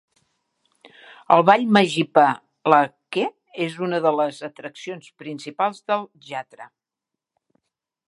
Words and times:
El 1.35 1.43
ball 1.49 1.65
Majipa 1.77 2.23
Lakhe 2.75 3.27
és 3.67 3.77
una 3.89 4.01
de 4.09 4.15
les 4.23 4.43
atraccions 4.51 5.15
principals 5.25 5.89
del 5.93 6.11
jatra. 6.33 6.71